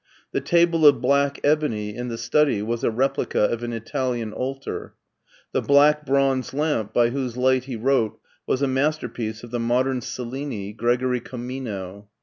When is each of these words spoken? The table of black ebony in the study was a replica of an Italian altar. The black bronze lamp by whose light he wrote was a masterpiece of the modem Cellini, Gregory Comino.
The 0.31 0.41
table 0.41 0.87
of 0.87 0.99
black 0.99 1.39
ebony 1.43 1.95
in 1.95 2.07
the 2.07 2.17
study 2.17 2.63
was 2.63 2.83
a 2.83 2.89
replica 2.89 3.41
of 3.41 3.61
an 3.61 3.71
Italian 3.71 4.33
altar. 4.33 4.95
The 5.51 5.61
black 5.61 6.07
bronze 6.07 6.55
lamp 6.55 6.91
by 6.91 7.11
whose 7.11 7.37
light 7.37 7.65
he 7.65 7.75
wrote 7.75 8.19
was 8.47 8.63
a 8.63 8.67
masterpiece 8.67 9.43
of 9.43 9.51
the 9.51 9.59
modem 9.59 10.01
Cellini, 10.01 10.73
Gregory 10.73 11.19
Comino. 11.21 12.07